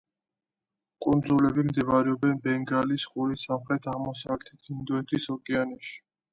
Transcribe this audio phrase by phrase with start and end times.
[1.05, 5.97] კუნძულები მდებარეობენ ბენგალის ყურის სამხრეთ-აღმოსავლეთით, ინდოეთის ოკეანეში.